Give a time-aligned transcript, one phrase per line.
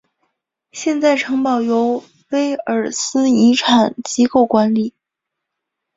[0.71, 4.95] 现在城堡由威尔斯遗产机构管理。